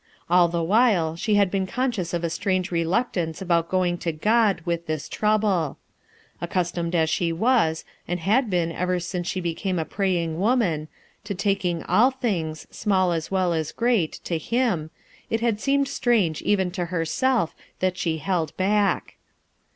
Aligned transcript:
All 0.31 0.47
the 0.47 0.63
while 0.63 1.15
she 1.15 1.35
had 1.35 1.51
been 1.51 1.67
conscious 1.67 2.11
of 2.11 2.23
a 2.23 2.29
strange 2.31 2.71
reluctance 2.71 3.39
about 3.39 3.69
going 3.69 3.99
to 3.99 4.11
God 4.11 4.61
with 4.65 4.87
this 4.87 5.07
trouble. 5.07 5.77
Accustomed 6.41 6.95
as 6.95 7.07
she 7.07 7.31
was, 7.31 7.85
and 8.07 8.19
had 8.19 8.49
been 8.49 8.71
ever 8.71 8.99
since 8.99 9.27
she 9.27 9.39
became 9.39 9.77
a 9.77 9.85
praying 9.85 10.39
woman, 10.39 10.87
to 11.23 11.35
taking 11.35 11.83
all 11.83 12.09
things, 12.09 12.65
small 12.71 13.11
as 13.11 13.29
well 13.29 13.53
as 13.53 13.71
great, 13.71 14.13
to 14.23 14.39
Him, 14.39 14.89
it 15.29 15.41
had 15.41 15.59
seemed 15.61 15.87
strange 15.87 16.41
even 16.41 16.71
to 16.71 16.85
herself 16.85 17.53
that 17.79 17.95
she 17.95 18.17
held 18.17 18.57
back. 18.57 19.17